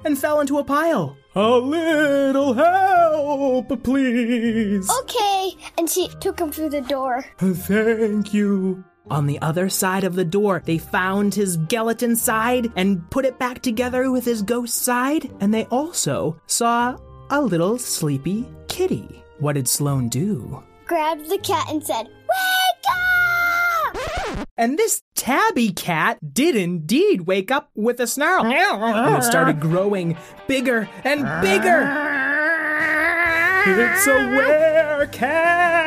and 0.05 0.17
fell 0.17 0.39
into 0.39 0.57
a 0.57 0.63
pile. 0.63 1.17
A 1.35 1.49
little 1.57 2.53
help, 2.53 3.83
please. 3.83 4.89
Okay. 5.01 5.51
And 5.77 5.87
she 5.89 6.07
took 6.19 6.39
him 6.39 6.51
through 6.51 6.69
the 6.69 6.81
door. 6.81 7.25
Thank 7.37 8.33
you. 8.33 8.83
On 9.09 9.25
the 9.25 9.41
other 9.41 9.69
side 9.69 10.03
of 10.03 10.15
the 10.15 10.25
door, 10.25 10.61
they 10.65 10.77
found 10.77 11.33
his 11.33 11.57
skeleton 11.65 12.15
side 12.15 12.69
and 12.75 13.09
put 13.09 13.23
it 13.23 13.39
back 13.39 13.61
together 13.61 14.11
with 14.11 14.25
his 14.25 14.41
ghost 14.41 14.83
side, 14.83 15.31
and 15.39 15.53
they 15.53 15.63
also 15.65 16.41
saw 16.47 16.97
a 17.29 17.41
little 17.41 17.77
sleepy 17.77 18.45
kitty. 18.67 19.23
What 19.39 19.53
did 19.53 19.69
Sloan 19.69 20.09
do? 20.09 20.61
Grabbed 20.85 21.29
the 21.29 21.37
cat 21.37 21.69
and 21.69 21.81
said, 21.83 22.07
"Wake 22.07 22.85
up!" 22.89 24.47
And 24.57 24.77
this 24.77 25.03
tabby 25.15 25.71
cat 25.71 26.17
did 26.33 26.55
indeed 26.55 27.21
wake 27.27 27.49
up 27.51 27.69
with 27.75 28.01
a 28.01 28.07
snarl. 28.07 28.45
And 28.45 29.15
it 29.15 29.23
started 29.23 29.61
growing 29.61 30.17
bigger 30.47 30.89
and 31.03 31.23
bigger. 31.41 31.87
It's 33.67 34.07
a 34.07 34.19
werecat. 35.11 35.81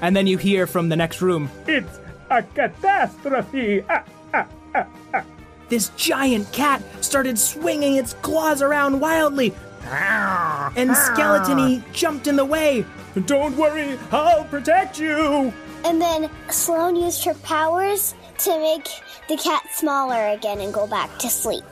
And 0.00 0.16
then 0.16 0.26
you 0.26 0.38
hear 0.38 0.66
from 0.66 0.88
the 0.88 0.96
next 0.96 1.20
room 1.20 1.50
It's 1.66 1.98
a 2.30 2.42
catastrophe. 2.42 3.82
Ah, 3.88 4.04
ah, 4.34 4.46
ah, 4.74 4.86
ah, 5.14 5.24
this 5.68 5.90
giant 5.90 6.50
cat 6.52 6.82
started 7.02 7.38
swinging 7.38 7.96
its 7.96 8.14
claws 8.14 8.62
around 8.62 9.00
wildly. 9.00 9.54
And 9.90 10.90
Skeletony 10.90 11.82
jumped 11.92 12.26
in 12.26 12.36
the 12.36 12.44
way. 12.44 12.84
Don't 13.26 13.56
worry, 13.56 13.98
I'll 14.12 14.44
protect 14.44 14.98
you. 14.98 15.52
And 15.84 16.00
then 16.00 16.30
Sloan 16.50 16.96
used 16.96 17.24
her 17.24 17.34
powers 17.34 18.14
to 18.38 18.58
make 18.58 18.88
the 19.28 19.36
cat 19.36 19.62
smaller 19.72 20.28
again 20.28 20.60
and 20.60 20.72
go 20.72 20.86
back 20.86 21.18
to 21.18 21.28
sleep. 21.28 21.64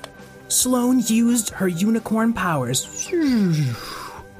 Sloan 0.49 1.00
used 1.00 1.50
her 1.50 1.68
unicorn 1.68 2.33
powers 2.33 3.09
hmm, 3.09 3.73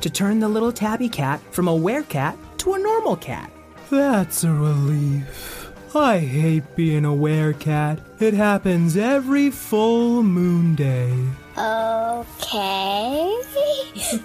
to 0.00 0.11
turn 0.11 0.40
the 0.40 0.49
little 0.49 0.73
tabby 0.73 1.09
cat 1.09 1.40
from 1.52 1.69
a 1.69 1.73
werecat 1.73 2.37
to 2.59 2.75
a 2.75 2.78
normal 2.78 3.16
cat. 3.16 3.50
That's 3.90 4.45
a 4.45 4.52
relief. 4.52 5.71
I 5.95 6.19
hate 6.19 6.76
being 6.76 7.05
a 7.05 7.11
werecat. 7.11 8.00
It 8.21 8.35
happens 8.35 8.97
every 8.97 9.50
full 9.50 10.23
moon 10.23 10.75
day. 10.75 11.14
Okay. 11.57 13.43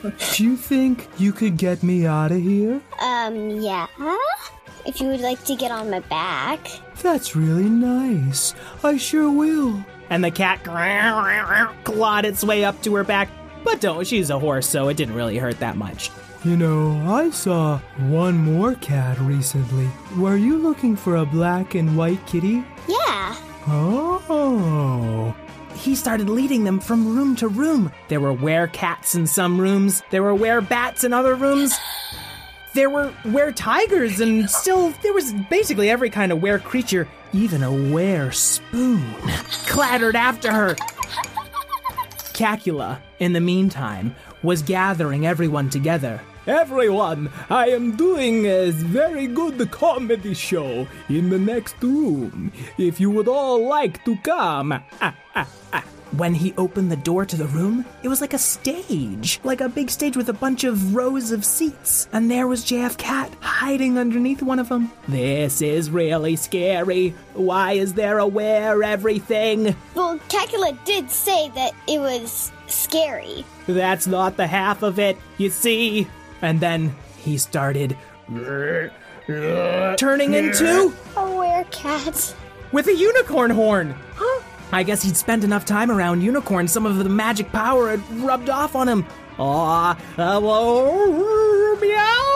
Do 0.34 0.44
you 0.44 0.58
think 0.58 1.08
you 1.18 1.32
could 1.32 1.58
get 1.58 1.82
me 1.84 2.06
out 2.06 2.32
of 2.32 2.42
here? 2.42 2.82
um, 3.02 3.62
yeah. 3.62 3.88
If 4.86 5.00
you 5.00 5.08
would 5.08 5.22
like 5.22 5.44
to 5.46 5.56
get 5.56 5.72
on 5.72 5.90
my 5.92 6.00
back. 6.00 6.60
That's 7.02 7.36
really 7.36 7.70
nice. 7.70 8.56
I 8.84 8.98
sure 8.98 9.32
will. 9.32 9.84
And 10.10 10.24
the 10.24 10.32
cat 10.32 10.64
clawed 11.84 12.26
its 12.26 12.44
way 12.44 12.66
up 12.66 12.82
to 12.84 12.96
her 12.96 13.04
back. 13.04 13.30
But 13.64 13.80
don't, 13.80 14.06
she's 14.08 14.30
a 14.32 14.40
horse, 14.40 14.68
so 14.68 14.90
it 14.90 14.98
didn't 14.98 15.14
really 15.14 15.38
hurt 15.38 15.60
that 15.60 15.78
much. 15.78 16.10
You 16.44 16.58
know, 16.58 17.00
I 17.08 17.30
saw 17.30 17.78
one 17.98 18.36
more 18.36 18.74
cat 18.76 19.20
recently. 19.20 19.88
Were 20.18 20.38
you 20.38 20.58
looking 20.58 20.96
for 20.96 21.18
a 21.18 21.26
black 21.26 21.76
and 21.76 21.96
white 21.96 22.26
kitty? 22.26 22.64
Yeah. 22.88 23.36
Oh. 23.68 25.36
He 25.76 25.94
started 25.94 26.30
leading 26.30 26.64
them 26.64 26.80
from 26.80 27.16
room 27.16 27.36
to 27.38 27.48
room. 27.48 27.92
There 28.08 28.20
were 28.20 28.34
werecats 28.34 29.16
in 29.16 29.28
some 29.28 29.62
rooms, 29.62 30.02
there 30.10 30.24
were 30.24 30.34
werebats 30.34 31.04
in 31.04 31.14
other 31.14 31.36
rooms. 31.36 31.78
There 32.74 32.90
were 32.90 33.14
were 33.26 33.52
tigers, 33.52 34.20
and 34.20 34.50
still 34.50 34.94
there 35.04 35.14
was 35.14 35.34
basically 35.50 35.92
every 35.92 36.10
kind 36.10 36.32
of 36.32 36.42
were 36.42 36.58
creature, 36.58 37.08
even 37.34 37.62
a 37.62 37.94
were 37.94 38.32
spoon, 38.32 39.04
clattered 39.68 40.16
after 40.16 40.52
her. 40.52 40.76
Cacula, 42.34 43.00
in 43.20 43.34
the 43.34 43.42
meantime, 43.42 44.16
was 44.42 44.64
gathering 44.64 45.28
everyone 45.28 45.70
together. 45.70 46.22
Everyone, 46.48 47.30
I 47.52 47.68
am 47.70 47.96
doing 47.96 48.46
a 48.48 48.72
very 48.72 49.28
good 49.28 49.70
comedy 49.70 50.34
show 50.34 50.88
in 51.08 51.30
the 51.30 51.38
next 51.38 51.76
room. 51.84 52.52
If 52.80 53.00
you 53.00 53.12
would 53.12 53.28
all 53.28 53.68
like 53.68 54.04
to 54.06 54.16
come. 54.18 54.74
Ah, 55.02 55.16
When 56.18 56.34
he 56.34 56.54
opened 56.58 56.92
the 56.92 56.98
door 56.98 57.26
to 57.26 57.38
the 57.38 57.46
room, 57.46 57.86
it 58.04 58.08
was 58.10 58.20
like 58.22 58.34
a 58.34 58.38
stage, 58.40 59.40
like 59.44 59.62
a 59.62 59.70
big 59.70 59.90
stage 59.90 60.18
with 60.18 60.28
a 60.30 60.34
bunch 60.34 60.64
of 60.66 60.94
rows 60.96 61.32
of 61.32 61.46
seats. 61.46 62.10
And 62.12 62.30
there 62.30 62.48
was 62.48 62.66
JFKat 62.66 63.32
hiding 63.40 63.98
underneath 63.98 64.42
one 64.42 64.60
of 64.60 64.68
them. 64.68 64.92
This 65.08 65.62
is 65.62 65.90
really 65.92 66.36
scary. 66.36 67.14
Why 67.34 67.74
is 67.74 67.94
there 67.94 68.18
a 68.18 68.28
where 68.28 68.84
everything? 68.84 69.74
Well, 69.96 70.20
Cacula 70.28 70.78
did 70.86 71.10
say 71.12 71.50
that 71.50 71.72
it 71.88 72.00
was 72.00 72.52
scary. 72.68 73.46
That's 73.68 74.08
not 74.08 74.36
the 74.38 74.48
half 74.48 74.82
of 74.84 75.00
it, 75.00 75.18
you 75.38 75.50
see. 75.50 76.08
And 76.42 76.60
then 76.60 76.96
he 77.18 77.38
started 77.38 77.98
turning 79.98 80.34
into 80.34 80.94
A 81.16 81.22
werecat. 81.22 82.34
with 82.72 82.88
a 82.88 82.96
unicorn 82.96 83.52
horn. 83.52 83.96
Huh? 84.16 84.42
I 84.74 84.84
guess 84.84 85.04
he'd 85.04 85.18
spent 85.18 85.44
enough 85.44 85.66
time 85.66 85.92
around 85.92 86.22
unicorns, 86.22 86.72
some 86.72 86.86
of 86.86 86.98
the 86.98 87.10
magic 87.10 87.52
power 87.52 87.90
had 87.90 88.02
rubbed 88.22 88.50
off 88.50 88.76
on 88.76 88.88
him. 88.88 89.06
Aw, 89.38 89.92
uh, 89.92 89.96
hello, 90.16 91.76
meow. 91.76 92.28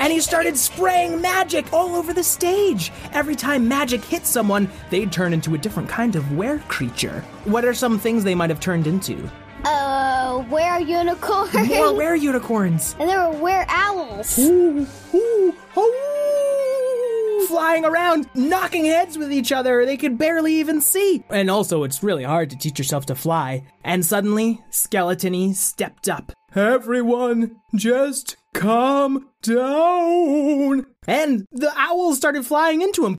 And 0.00 0.12
he 0.12 0.20
started 0.20 0.56
spraying 0.56 1.20
magic 1.20 1.72
all 1.72 1.94
over 1.96 2.12
the 2.12 2.22
stage. 2.24 2.90
Every 3.12 3.34
time 3.36 3.68
magic 3.68 4.04
hit 4.04 4.24
someone, 4.26 4.68
they'd 4.90 5.12
turn 5.12 5.32
into 5.32 5.54
a 5.54 5.58
different 5.58 5.88
kind 5.88 6.16
of 6.16 6.32
were 6.36 6.58
creature. 6.68 7.20
What 7.44 7.64
are 7.64 7.74
some 7.74 7.98
things 7.98 8.24
they 8.24 8.34
might 8.34 8.50
have 8.50 8.60
turned 8.60 8.86
into? 8.86 9.30
Uh, 9.64 10.42
where 10.44 10.78
unicorn? 10.80 11.48
More 11.68 11.94
were 11.94 12.14
unicorns. 12.14 12.94
and 12.98 13.08
there 13.08 13.30
were 13.30 13.38
were 13.40 13.64
owls. 13.68 14.38
Ooh, 14.38 14.86
ooh, 15.14 15.54
ooh, 15.78 17.46
flying 17.46 17.84
around, 17.84 18.28
knocking 18.34 18.84
heads 18.84 19.16
with 19.16 19.32
each 19.32 19.52
other. 19.52 19.86
They 19.86 19.96
could 19.96 20.18
barely 20.18 20.54
even 20.56 20.80
see. 20.80 21.24
And 21.30 21.50
also, 21.50 21.82
it's 21.82 22.02
really 22.02 22.24
hard 22.24 22.50
to 22.50 22.56
teach 22.56 22.78
yourself 22.78 23.06
to 23.06 23.14
fly. 23.14 23.64
And 23.82 24.04
suddenly, 24.04 24.60
Skeletony 24.70 25.54
stepped 25.54 26.08
up. 26.08 26.32
Everyone, 26.54 27.56
just 27.74 28.36
calm 28.52 29.28
down. 29.42 30.86
And 31.06 31.46
the 31.52 31.72
owls 31.76 32.16
started 32.16 32.46
flying 32.46 32.82
into 32.82 33.06
him. 33.06 33.16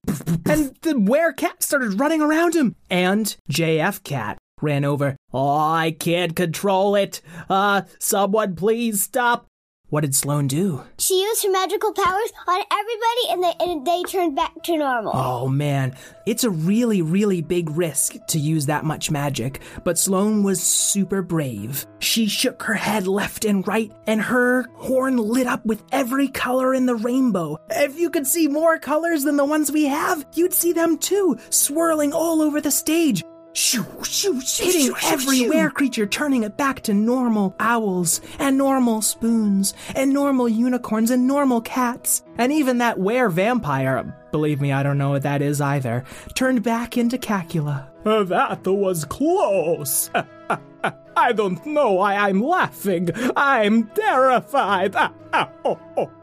And 0.47 0.75
the 0.81 0.99
were 0.99 1.33
cat 1.33 1.63
started 1.63 1.99
running 1.99 2.21
around 2.21 2.55
him. 2.55 2.75
And 2.89 3.35
JFKat 3.51 4.37
ran 4.61 4.85
over. 4.85 5.17
Oh, 5.33 5.57
I 5.57 5.91
can't 5.91 6.35
control 6.35 6.95
it. 6.95 7.21
Uh, 7.49 7.83
someone 7.99 8.55
please 8.55 9.01
stop. 9.01 9.47
What 9.89 10.01
did 10.01 10.15
Sloan 10.15 10.47
do? 10.47 10.83
She 10.97 11.21
used 11.21 11.43
her 11.43 11.51
magical 11.51 11.93
powers 11.93 12.33
on 12.47 12.63
everybody, 12.71 13.29
and 13.29 13.43
they 13.43 13.53
and 13.59 13.85
they 13.85 14.03
turned 14.03 14.35
back 14.35 14.63
to 14.63 14.77
normal. 14.77 15.11
Oh 15.13 15.47
man, 15.47 15.95
it's 16.25 16.43
a 16.43 16.49
really, 16.49 17.03
really 17.03 17.41
big 17.41 17.69
risk 17.69 18.15
to 18.29 18.39
use 18.39 18.65
that 18.65 18.83
much 18.83 19.11
magic, 19.11 19.61
but 19.83 19.99
Sloan 19.99 20.41
was 20.41 20.61
super 20.61 21.21
brave. 21.21 21.85
She 21.99 22.25
shook 22.27 22.63
her 22.63 22.73
head 22.73 23.05
left 23.05 23.45
and 23.45 23.65
right, 23.67 23.91
and 24.07 24.21
her 24.21 24.65
horn 24.73 25.17
lit 25.17 25.45
up 25.45 25.63
with 25.67 25.83
every 25.91 26.29
color 26.29 26.73
in 26.73 26.87
the 26.87 26.95
rainbow. 26.95 27.57
If 27.69 27.97
you 27.99 28.09
could 28.09 28.25
see 28.25 28.47
more 28.47 28.79
colors 28.79 29.23
than 29.23 29.37
the 29.37 29.45
ones 29.45 29.71
we 29.71 29.85
have, 29.85 30.25
you'd 30.33 30.53
see 30.53 30.73
them 30.73 30.97
too, 30.97 31.37
swirling 31.51 32.11
all 32.11 32.41
over 32.41 32.59
the 32.59 32.71
stage. 32.71 33.23
Shoo, 33.55 33.85
shoo, 34.03 34.41
shoo, 34.41 34.65
hitting 34.65 34.93
every 35.05 35.47
were 35.47 35.69
creature, 35.69 36.05
turning 36.05 36.43
it 36.43 36.57
back 36.57 36.81
to 36.81 36.93
normal 36.93 37.55
owls, 37.57 38.19
and 38.37 38.57
normal 38.57 39.01
spoons, 39.01 39.73
and 39.95 40.11
normal 40.11 40.49
unicorns, 40.49 41.09
and 41.09 41.25
normal 41.25 41.61
cats. 41.61 42.21
And 42.37 42.51
even 42.51 42.79
that 42.79 42.99
were 42.99 43.29
vampire, 43.29 44.13
believe 44.33 44.59
me, 44.59 44.73
I 44.73 44.83
don't 44.83 44.97
know 44.97 45.11
what 45.11 45.21
that 45.21 45.41
is 45.41 45.61
either, 45.61 46.03
turned 46.33 46.63
back 46.63 46.97
into 46.97 47.17
Cacula. 47.17 47.87
That 48.03 48.67
was 48.67 49.05
close. 49.05 50.09
I 51.17 51.31
don't 51.31 51.65
know 51.65 51.93
why 51.93 52.15
I'm 52.15 52.41
laughing. 52.41 53.09
I'm 53.37 53.87
terrified. 53.87 54.95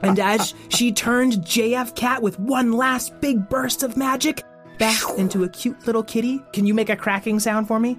And 0.03 0.19
as 0.19 0.55
she 0.69 0.91
turned 0.91 1.35
JFKat 1.35 2.23
with 2.23 2.39
one 2.39 2.73
last 2.73 3.19
big 3.21 3.49
burst 3.49 3.83
of 3.83 3.97
magic 3.97 4.43
back 4.83 5.17
into 5.17 5.45
a 5.45 5.49
cute 5.49 5.87
little 5.87 6.03
kitty, 6.03 6.43
can 6.53 6.67
you 6.67 6.75
make 6.75 6.89
a 6.89 6.97
cracking 6.97 7.39
sound 7.39 7.69
for 7.69 7.79
me? 7.79 7.97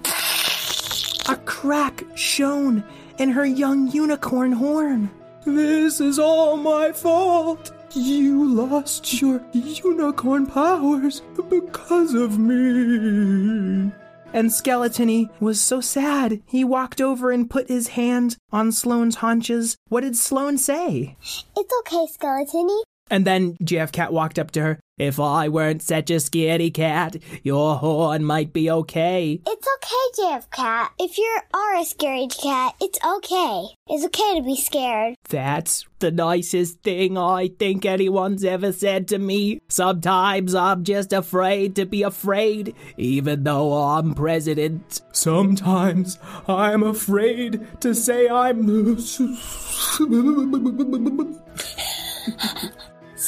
A 1.30 1.36
crack 1.46 2.04
shone 2.14 2.84
in 3.18 3.30
her 3.30 3.46
young 3.46 3.90
unicorn 3.90 4.52
horn. 4.52 5.10
This 5.46 5.98
is 5.98 6.18
all 6.18 6.58
my 6.58 6.92
fault. 6.92 7.72
You 7.94 8.54
lost 8.54 9.18
your 9.18 9.42
unicorn 9.54 10.46
powers 10.46 11.22
because 11.48 12.12
of 12.12 12.38
me. 12.38 13.90
And 14.34 14.50
Skeletony 14.50 15.30
was 15.40 15.58
so 15.58 15.80
sad. 15.80 16.42
He 16.44 16.64
walked 16.64 17.00
over 17.00 17.30
and 17.30 17.48
put 17.48 17.68
his 17.68 17.88
hand 17.88 18.36
on 18.52 18.72
Sloan's 18.72 19.16
haunches. 19.16 19.78
What 19.88 20.02
did 20.02 20.16
Sloan 20.16 20.58
say? 20.58 21.16
It's 21.56 21.72
okay, 21.80 22.06
Skeletony. 22.12 22.82
And 23.10 23.26
then 23.26 23.56
JFKat 23.62 24.10
walked 24.10 24.38
up 24.38 24.50
to 24.52 24.62
her. 24.62 24.80
If 24.96 25.18
I 25.18 25.48
weren't 25.48 25.82
such 25.82 26.08
a 26.10 26.14
scaredy 26.14 26.72
cat, 26.72 27.16
your 27.42 27.74
horn 27.76 28.24
might 28.24 28.52
be 28.52 28.70
okay. 28.70 29.40
It's 29.44 29.68
okay, 29.76 30.22
JFKat. 30.22 30.90
If 31.00 31.18
you 31.18 31.38
are 31.52 31.76
a 31.76 31.84
scary 31.84 32.28
cat, 32.28 32.76
it's 32.80 33.00
okay. 33.04 33.66
It's 33.88 34.04
okay 34.04 34.36
to 34.36 34.42
be 34.44 34.54
scared. 34.54 35.16
That's 35.28 35.84
the 35.98 36.12
nicest 36.12 36.82
thing 36.82 37.18
I 37.18 37.50
think 37.58 37.84
anyone's 37.84 38.44
ever 38.44 38.72
said 38.72 39.08
to 39.08 39.18
me. 39.18 39.58
Sometimes 39.68 40.54
I'm 40.54 40.84
just 40.84 41.12
afraid 41.12 41.74
to 41.74 41.86
be 41.86 42.04
afraid, 42.04 42.76
even 42.96 43.42
though 43.42 43.72
I'm 43.72 44.14
president. 44.14 45.00
Sometimes 45.10 46.20
I'm 46.46 46.84
afraid 46.84 47.66
to 47.80 47.96
say 47.96 48.28
I'm. 48.28 48.94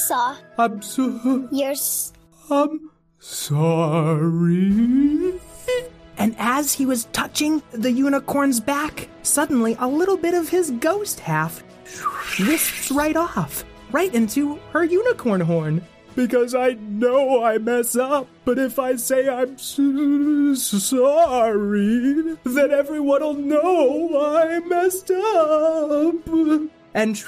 Saw. 0.06 0.36
I'm 0.58 0.82
so. 0.82 1.48
You're. 1.50 1.70
S- 1.72 2.12
I'm 2.50 2.90
sorry. 3.18 5.34
And 6.18 6.34
as 6.38 6.72
he 6.72 6.86
was 6.86 7.04
touching 7.06 7.62
the 7.72 7.90
unicorn's 7.92 8.60
back, 8.60 9.08
suddenly 9.22 9.76
a 9.78 9.86
little 9.88 10.16
bit 10.16 10.32
of 10.34 10.48
his 10.48 10.70
ghost 10.70 11.20
half 11.20 11.62
wisps 12.38 12.90
right 12.90 13.16
off, 13.16 13.64
right 13.92 14.14
into 14.14 14.58
her 14.72 14.84
unicorn 14.84 15.40
horn. 15.42 15.84
Because 16.14 16.54
I 16.54 16.70
know 16.80 17.44
I 17.44 17.58
mess 17.58 17.94
up, 17.96 18.26
but 18.46 18.58
if 18.58 18.78
I 18.78 18.96
say 18.96 19.28
I'm 19.28 19.52
s- 19.54 19.78
sorry, 20.62 22.36
then 22.44 22.70
everyone 22.70 23.20
will 23.20 23.34
know 23.34 24.36
I 24.38 24.60
messed 24.60 25.10
up. 25.10 26.70
And 26.94 27.22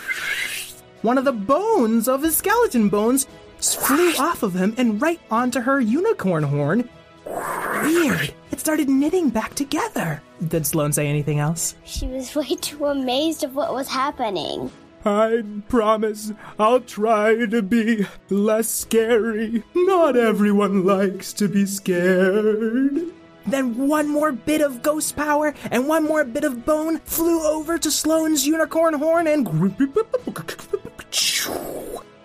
one 1.03 1.19
of 1.19 1.25
the 1.25 1.33
bones 1.33 2.09
of 2.09 2.23
his 2.23 2.37
skeleton 2.37 2.89
bones 2.89 3.27
flew 3.59 4.13
off 4.19 4.43
of 4.43 4.55
him 4.55 4.75
and 4.79 5.01
right 5.01 5.21
onto 5.31 5.61
her 5.61 5.81
unicorn 5.81 6.45
horn. 6.45 6.89
Weird. 7.27 8.33
It 8.51 8.61
started 8.61 8.89
knitting 8.89 9.31
back 9.31 9.55
together. 9.55 10.23
Did 10.47 10.67
Sloan 10.67 10.93
say 10.93 11.07
anything 11.07 11.39
else? 11.39 11.75
she 11.85 12.07
was 12.07 12.35
way 12.35 12.55
too 12.61 12.87
amazed 12.87 13.45
of 13.45 13.55
what 13.55 13.73
was 13.75 13.89
happening. 13.89 14.71
I 15.05 15.45
promise 15.69 16.33
I'll 16.59 16.81
try 16.81 17.47
to 17.47 17.63
be 17.63 18.07
less 18.31 18.69
scary. 18.69 19.63
Not 19.75 20.17
everyone 20.17 20.85
likes 20.85 21.33
to 21.35 21.49
be 21.49 21.67
scared. 21.67 23.13
Then 23.47 23.89
one 23.89 24.09
more 24.09 24.33
bit 24.33 24.61
of 24.61 24.83
ghost 24.83 25.17
power 25.17 25.55
and 25.71 25.89
one 25.89 26.05
more 26.05 26.25
bit 26.25 26.45
of 26.45 26.67
bone 26.67 26.99
flew 27.05 27.43
over 27.47 27.79
to 27.79 27.91
Sloan's 27.91 28.47
unicorn 28.47 28.95
horn 28.95 29.27
and 29.27 29.47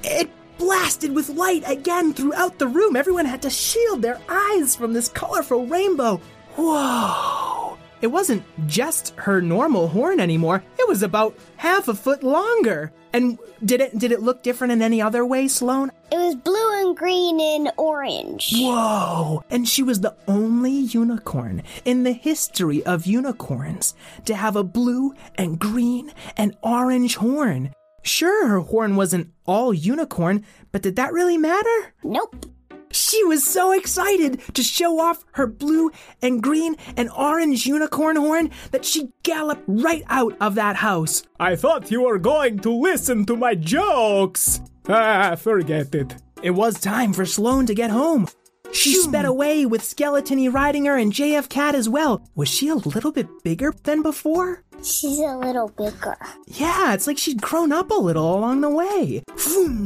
it 0.04 0.30
blasted 0.58 1.14
with 1.14 1.30
light 1.30 1.64
again 1.68 2.14
throughout 2.14 2.60
the 2.60 2.68
room. 2.68 2.96
Everyone 2.96 3.26
had 3.26 3.42
to 3.42 3.50
shield 3.50 4.02
their 4.02 4.20
eyes 4.30 4.76
from 4.76 4.94
this 4.94 5.10
colorful 5.10 5.66
rainbow. 5.68 6.22
Whoa! 6.56 7.78
It 8.02 8.12
wasn't 8.12 8.44
just 8.68 9.14
her 9.16 9.42
normal 9.42 9.88
horn 9.88 10.20
anymore. 10.20 10.62
It 10.78 10.90
was 10.90 11.04
about 11.04 11.38
half 11.56 11.88
a 11.88 11.94
foot 11.94 12.22
longer. 12.22 12.92
And 13.14 13.40
did 13.64 13.80
it 13.80 13.98
did 13.98 14.12
it 14.12 14.22
look 14.22 14.44
different 14.44 14.74
in 14.74 14.82
any 14.82 15.02
other 15.02 15.26
way, 15.26 15.48
Sloan? 15.48 15.92
It 16.12 16.18
was 16.18 16.36
blue 16.36 16.82
and 16.82 16.98
green 16.98 17.40
and 17.40 17.72
orange. 17.78 18.54
Whoa! 18.58 19.44
And 19.50 19.68
she 19.68 19.84
was 19.84 20.02
the 20.02 20.16
only 20.28 20.72
unicorn 20.72 21.64
in 21.86 22.04
the 22.04 22.12
history 22.12 22.84
of 22.86 23.06
unicorns 23.06 23.96
to 24.26 24.36
have 24.36 24.56
a 24.56 24.64
blue 24.64 25.14
and 25.36 25.58
green 25.58 26.12
and 26.36 26.58
orange 26.62 27.16
horn. 27.16 27.74
Sure, 28.04 28.48
her 28.48 28.60
horn 28.60 28.96
wasn't 28.96 29.32
all 29.46 29.74
unicorn, 29.74 30.46
but 30.72 30.82
did 30.82 30.96
that 30.98 31.14
really 31.14 31.38
matter? 31.38 31.94
Nope. 32.04 32.46
She 32.92 33.24
was 33.24 33.44
so 33.44 33.72
excited 33.72 34.40
to 34.54 34.62
show 34.62 35.00
off 35.00 35.26
her 35.32 35.48
blue 35.48 35.92
and 36.22 36.44
green 36.44 36.76
and 36.96 37.10
orange 37.18 37.66
unicorn 37.66 38.18
horn 38.18 38.52
that 38.72 38.86
she 38.86 39.10
galloped 39.24 39.64
right 39.66 40.04
out 40.10 40.38
of 40.40 40.54
that 40.56 40.76
house. 40.76 41.24
I 41.40 41.56
thought 41.56 41.90
you 41.90 42.04
were 42.04 42.20
going 42.20 42.60
to 42.60 42.72
listen 42.72 43.26
to 43.26 43.36
my 43.36 43.56
jokes. 43.56 44.62
Ah, 44.88 45.36
forget 45.36 45.96
it. 45.96 46.16
It 46.44 46.52
was 46.52 46.80
time 46.80 47.14
for 47.14 47.26
Sloan 47.26 47.66
to 47.66 47.74
get 47.74 47.90
home. 47.90 48.28
She 48.74 48.96
sped 48.96 49.26
away 49.26 49.66
with 49.66 49.82
Skeletony 49.82 50.52
riding 50.52 50.86
her 50.86 50.98
and 50.98 51.14
JFKat 51.14 51.74
as 51.74 51.88
well. 51.88 52.28
Was 52.36 52.50
she 52.50 52.68
a 52.68 52.76
little 52.76 53.12
bit 53.12 53.28
bigger 53.44 53.74
than 53.84 54.02
before? 54.02 54.64
she's 54.84 55.20
a 55.20 55.38
little 55.38 55.70
bigger. 55.70 56.18
Yeah, 56.48 56.94
it's 56.94 57.08
like 57.08 57.18
she'd 57.18 57.42
grown 57.42 57.72
up 57.72 57.90
a 57.90 57.96
little 57.96 58.36
along 58.36 58.62
the 58.62 58.70
way. 58.70 59.24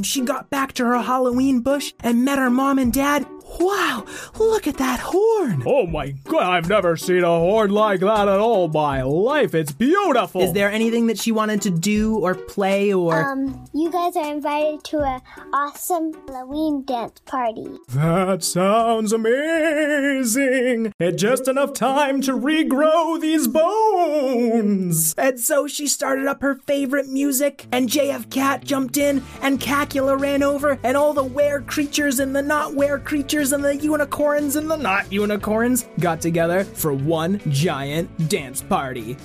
She 0.03 0.21
got 0.21 0.49
back 0.49 0.73
to 0.73 0.85
her 0.85 1.01
Halloween 1.01 1.61
bush 1.61 1.93
and 2.01 2.25
met 2.25 2.39
her 2.39 2.49
mom 2.49 2.79
and 2.79 2.91
dad. 2.91 3.25
Wow, 3.59 4.05
look 4.37 4.67
at 4.67 4.77
that 4.77 4.99
horn. 4.99 5.63
Oh 5.65 5.87
my 5.87 6.11
god, 6.25 6.43
I've 6.43 6.69
never 6.69 6.97
seen 6.97 7.23
a 7.23 7.27
horn 7.27 7.71
like 7.71 8.01
that 8.01 8.27
in 8.27 8.39
all 8.39 8.67
my 8.67 9.01
life. 9.01 9.55
It's 9.55 9.71
beautiful. 9.71 10.41
Is 10.41 10.53
there 10.53 10.69
anything 10.69 11.07
that 11.07 11.17
she 11.17 11.31
wanted 11.31 11.61
to 11.63 11.69
do 11.69 12.17
or 12.17 12.35
play 12.35 12.93
or. 12.93 13.23
Um, 13.23 13.65
you 13.73 13.91
guys 13.91 14.15
are 14.15 14.31
invited 14.31 14.83
to 14.85 14.99
a 14.99 15.21
awesome 15.53 16.13
Halloween 16.27 16.83
dance 16.85 17.19
party. 17.25 17.67
That 17.89 18.43
sounds 18.43 19.13
amazing. 19.13 20.93
And 20.99 21.17
just 21.17 21.47
enough 21.47 21.73
time 21.73 22.21
to 22.21 22.33
regrow 22.33 23.19
these 23.19 23.47
bones. 23.47 25.15
And 25.17 25.39
so 25.39 25.67
she 25.67 25.87
started 25.87 26.27
up 26.27 26.41
her 26.41 26.55
favorite 26.55 27.07
music, 27.07 27.65
and 27.71 27.89
JFKat 27.89 28.65
jumped 28.65 28.97
in, 28.97 29.23
and 29.41 29.59
Cacula 29.59 30.15
ran 30.15 30.43
over, 30.43 30.79
and 30.83 30.97
all 30.97 31.13
the 31.13 31.23
were 31.23 31.61
creatures 31.61 32.19
and 32.19 32.35
the 32.35 32.41
not 32.41 32.75
were 32.75 32.99
creatures 32.99 33.36
and 33.37 33.63
the 33.63 33.75
unicorns 33.75 34.55
and 34.55 34.69
the 34.69 34.75
not 34.75 35.11
unicorns 35.13 35.87
got 35.99 36.19
together 36.19 36.63
for 36.63 36.91
one 36.91 37.39
giant 37.51 38.29
dance 38.29 38.63
party. 38.63 39.15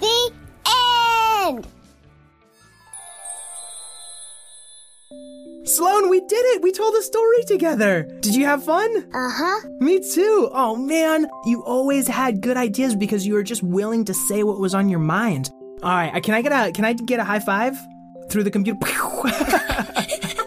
The 0.00 0.32
end! 1.46 1.68
Sloan, 5.64 6.10
we 6.10 6.18
did 6.18 6.44
it! 6.56 6.62
We 6.62 6.72
told 6.72 6.96
a 6.96 7.02
story 7.02 7.44
together! 7.44 8.02
Did 8.20 8.34
you 8.34 8.46
have 8.46 8.64
fun? 8.64 9.08
Uh 9.14 9.30
huh. 9.30 9.68
Me 9.78 10.00
too! 10.00 10.50
Oh 10.52 10.74
man, 10.74 11.28
you 11.46 11.62
always 11.62 12.08
had 12.08 12.40
good 12.40 12.56
ideas 12.56 12.96
because 12.96 13.24
you 13.24 13.34
were 13.34 13.44
just 13.44 13.62
willing 13.62 14.04
to 14.06 14.14
say 14.14 14.42
what 14.42 14.58
was 14.58 14.74
on 14.74 14.88
your 14.88 14.98
mind. 14.98 15.50
Alright, 15.80 16.20
can 16.24 16.34
I 16.34 16.42
get 16.42 16.50
a 16.50 16.72
can 16.72 16.84
I 16.84 16.94
get 16.94 17.20
a 17.20 17.24
high 17.24 17.38
five? 17.38 17.76
Through 18.28 18.42
the 18.42 18.50
computer. 18.50 18.80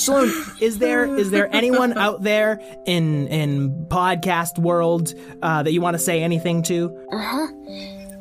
Sloan, 0.00 0.32
is 0.60 0.78
there 0.78 1.04
is 1.14 1.30
there 1.30 1.54
anyone 1.54 1.98
out 1.98 2.22
there 2.22 2.58
in 2.86 3.28
in 3.28 3.86
podcast 3.88 4.58
world 4.58 5.12
uh, 5.42 5.62
that 5.62 5.72
you 5.72 5.82
want 5.82 5.94
to 5.94 5.98
say 5.98 6.22
anything 6.22 6.62
to? 6.64 6.96
Uh-huh. 7.12 7.46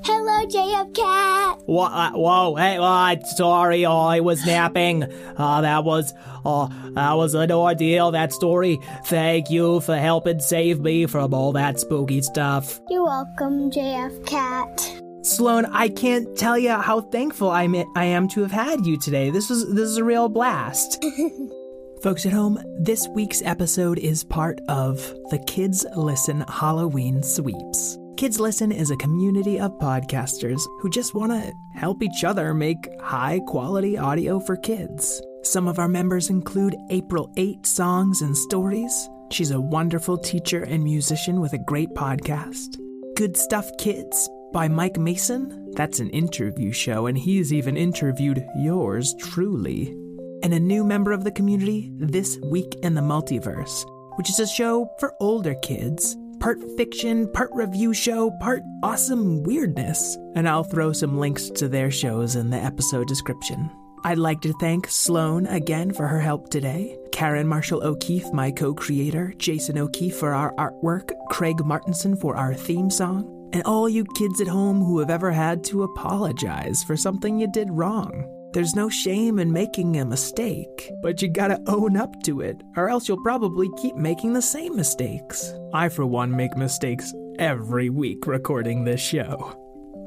Hello, 0.04 0.46
JFKat. 0.46 1.64
Whoa, 1.66 1.84
uh, 1.86 2.12
whoa, 2.12 2.56
hey, 2.56 2.78
uh, 2.78 3.16
sorry, 3.36 3.86
uh, 3.86 3.94
I 3.94 4.20
was 4.20 4.46
napping. 4.46 5.04
Uh, 5.04 5.62
that 5.62 5.84
was, 5.84 6.14
uh, 6.46 6.68
that 6.96 7.14
was 7.14 7.34
an 7.34 7.52
ordeal, 7.52 8.12
that 8.12 8.32
story. 8.32 8.80
Thank 9.06 9.50
you 9.50 9.82
for 9.82 9.98
helping 9.98 10.40
save 10.40 10.80
me 10.80 11.06
from 11.06 11.34
all 11.34 11.52
that 11.54 11.80
spooky 11.80 12.22
stuff. 12.22 12.80
You're 12.90 13.04
welcome, 13.04 13.70
JF 13.72 14.26
Cat. 14.26 15.02
Sloan, 15.22 15.66
I 15.66 15.90
can't 15.90 16.36
tell 16.38 16.58
you 16.58 16.72
how 16.72 17.02
thankful 17.02 17.52
I'm 17.52 17.76
I 17.96 18.06
am 18.06 18.30
to 18.30 18.42
have 18.42 18.52
had 18.52 18.86
you 18.86 18.98
today. 18.98 19.30
This 19.32 19.50
was 19.50 19.68
this 19.74 19.90
is 19.90 19.98
a 19.98 20.04
real 20.04 20.30
blast. 20.30 21.06
Folks 22.04 22.26
at 22.26 22.32
home, 22.32 22.58
this 22.78 23.10
week's 23.10 23.42
episode 23.42 24.00
is 24.00 24.24
part 24.24 24.62
of 24.70 24.96
the 25.32 25.44
Kids 25.48 25.86
Listen 25.98 26.46
Halloween 26.48 27.22
Sweeps. 27.22 27.98
Kids 28.16 28.40
Listen 28.40 28.72
is 28.72 28.90
a 28.90 28.96
community 28.96 29.60
of 29.60 29.78
podcasters 29.80 30.62
who 30.80 30.90
just 30.90 31.14
want 31.14 31.34
to 31.34 31.52
help 31.78 32.02
each 32.02 32.24
other 32.24 32.54
make 32.54 32.78
high 33.02 33.42
quality 33.48 33.98
audio 33.98 34.40
for 34.40 34.56
kids. 34.56 35.22
Some 35.44 35.68
of 35.68 35.78
our 35.78 35.90
members 35.90 36.30
include 36.30 36.78
April 36.90 37.34
8 37.36 37.66
Songs 37.66 38.22
and 38.22 38.36
Stories. 38.36 39.10
She's 39.32 39.52
a 39.52 39.60
wonderful 39.60 40.18
teacher 40.18 40.64
and 40.64 40.82
musician 40.82 41.42
with 41.42 41.52
a 41.52 41.66
great 41.68 41.90
podcast. 41.96 42.78
Good 43.18 43.36
Stuff 43.36 43.70
Kids 43.78 44.30
by 44.54 44.70
Mike 44.70 44.98
Mason. 44.98 45.74
That's 45.74 46.00
an 46.00 46.12
interview 46.12 46.72
show, 46.72 47.08
and 47.08 47.18
he's 47.18 47.52
even 47.52 47.76
interviewed 47.76 48.48
yours 48.56 49.14
truly. 49.20 49.94
And 50.42 50.54
a 50.54 50.60
new 50.60 50.84
member 50.84 51.12
of 51.12 51.24
the 51.24 51.32
community, 51.32 51.92
This 51.98 52.38
Week 52.46 52.74
in 52.82 52.94
the 52.96 53.02
Multiverse, 53.02 53.84
which 54.18 54.30
is 54.30 54.40
a 54.40 54.48
show 54.48 54.90
for 55.00 55.14
older 55.20 55.56
kids. 55.56 56.16
Part 56.40 56.60
fiction, 56.78 57.30
part 57.34 57.50
review 57.54 57.94
show, 57.94 58.32
part 58.40 58.64
awesome 58.82 59.44
weirdness. 59.44 60.18
And 60.36 60.48
I'll 60.48 60.64
throw 60.64 60.94
some 60.94 61.18
links 61.18 61.50
to 61.50 61.68
their 61.68 61.92
shows 61.92 62.38
in 62.38 62.50
the 62.50 62.58
episode 62.58 63.08
description. 63.08 63.70
I'd 64.06 64.18
like 64.18 64.40
to 64.42 64.54
thank 64.54 64.88
Sloan 64.88 65.46
again 65.48 65.92
for 65.92 66.08
her 66.08 66.22
help 66.22 66.50
today, 66.50 66.98
Karen 67.12 67.48
Marshall 67.48 67.84
O'Keefe, 67.84 68.32
my 68.32 68.50
co 68.50 68.74
creator, 68.74 69.34
Jason 69.38 69.78
O'Keefe 69.78 70.16
for 70.16 70.34
our 70.34 70.54
artwork, 70.56 71.12
Craig 71.30 71.66
Martinson 71.66 72.16
for 72.16 72.38
our 72.38 72.54
theme 72.54 72.90
song, 72.90 73.50
and 73.52 73.62
all 73.64 73.90
you 73.90 74.06
kids 74.16 74.40
at 74.40 74.48
home 74.48 74.80
who 74.80 75.00
have 75.00 75.10
ever 75.10 75.32
had 75.32 75.66
to 75.66 75.84
apologize 75.84 76.82
for 76.86 76.96
something 76.96 77.40
you 77.40 77.52
did 77.52 77.70
wrong. 77.72 78.26
There's 78.52 78.76
no 78.76 78.90
shame 78.90 79.38
in 79.38 79.54
making 79.54 79.98
a 79.98 80.06
mistake, 80.06 80.92
but 81.04 81.22
you 81.22 81.30
gotta 81.30 81.62
own 81.68 81.96
up 81.96 82.24
to 82.24 82.42
it, 82.42 82.62
or 82.76 82.90
else 82.90 83.08
you'll 83.08 83.22
probably 83.22 83.70
keep 83.78 83.96
making 83.96 84.34
the 84.34 84.42
same 84.42 84.76
mistakes. 84.76 85.54
I, 85.72 85.90
for 85.90 86.06
one, 86.06 86.36
make 86.36 86.58
mistakes 86.58 87.14
every 87.38 87.90
week 87.90 88.26
recording 88.26 88.84
this 88.84 89.02
show. 89.02 89.56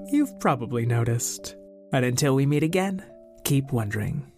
You've 0.08 0.40
probably 0.40 0.86
noticed. 0.86 1.54
And 1.92 2.04
until 2.04 2.34
we 2.34 2.46
meet 2.46 2.64
again, 2.64 3.04
keep 3.44 3.70
wondering. 3.70 4.31